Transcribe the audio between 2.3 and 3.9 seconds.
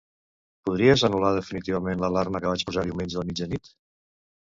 que vaig posar diumenge a mitjanit?